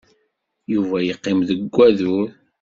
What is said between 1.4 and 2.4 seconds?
deg wadur.